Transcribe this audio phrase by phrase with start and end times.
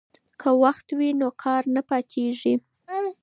[0.41, 2.53] که وخت وي نو کار نه پاتیږي.